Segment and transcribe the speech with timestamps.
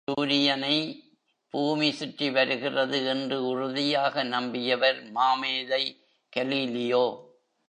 [0.03, 0.75] சூரியனை
[1.53, 5.83] பூமி சுற்றி வருகிறது என்று உறுதியாக நம்பியவர் மாமேதை
[6.33, 7.05] கலீலியோ.